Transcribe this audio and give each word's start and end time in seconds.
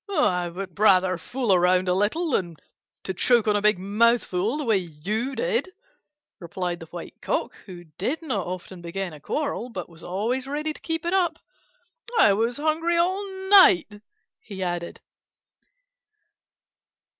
"I 0.09 0.49
would 0.49 0.79
rather 0.79 1.15
fool 1.19 1.53
around 1.53 1.87
a 1.87 1.93
little 1.93 2.31
than 2.31 2.55
to 3.03 3.13
choke 3.13 3.47
on 3.47 3.55
a 3.55 3.61
big 3.61 3.77
mouthful, 3.77 4.57
the 4.57 4.63
way 4.63 4.77
you 4.79 5.35
did," 5.35 5.71
replied 6.39 6.79
the 6.79 6.87
White 6.87 7.21
Cock, 7.21 7.53
who 7.67 7.83
did 7.83 8.23
not 8.23 8.47
often 8.47 8.81
begin 8.81 9.13
a 9.13 9.19
quarrel, 9.19 9.69
but 9.69 9.89
was 9.89 10.03
always 10.03 10.47
ready 10.47 10.73
to 10.73 10.81
keep 10.81 11.05
it 11.05 11.13
up. 11.13 11.37
"I 12.17 12.33
was 12.33 12.57
hungry 12.57 12.97
all 12.97 13.23
night," 13.51 14.01
he 14.39 14.63
added. 14.63 14.99